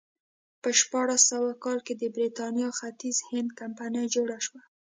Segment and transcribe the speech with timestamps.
[0.61, 4.61] په شپاړس سوه کال کې د برېټانیا ختیځ هند کمپنۍ جوړه شوه.